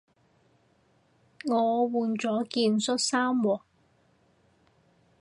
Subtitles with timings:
[1.43, 1.59] 你換
[2.15, 3.61] 咗件恤衫喎